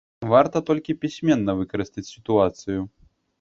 Варта 0.29 0.61
толькі 0.69 0.95
пісьменна 1.03 1.55
выкарыстаць 1.61 2.05
сітуацыю. 2.13 2.79